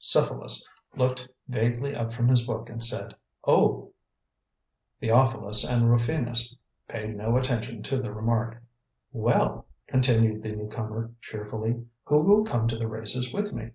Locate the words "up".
1.94-2.12